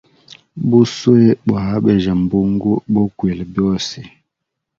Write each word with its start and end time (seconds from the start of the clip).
Buswe 0.69 1.23
bwa 1.47 1.63
abejya 1.77 2.13
mbungu 2.23 2.71
bokwila 2.93 3.43
byose. 3.51 3.97